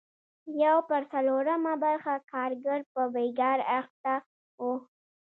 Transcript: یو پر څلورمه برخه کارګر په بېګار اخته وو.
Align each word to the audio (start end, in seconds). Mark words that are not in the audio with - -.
یو 0.63 0.77
پر 0.89 1.01
څلورمه 1.11 1.73
برخه 1.83 2.13
کارګر 2.31 2.79
په 2.93 3.01
بېګار 3.13 3.59
اخته 3.79 4.13
وو. 4.61 4.73